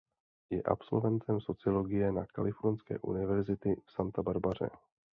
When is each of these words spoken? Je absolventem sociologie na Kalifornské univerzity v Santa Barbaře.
Je 0.53 0.61
absolventem 0.71 1.39
sociologie 1.41 2.11
na 2.11 2.25
Kalifornské 2.25 2.99
univerzity 3.01 3.75
v 3.85 3.91
Santa 3.91 4.21
Barbaře. 4.21 4.69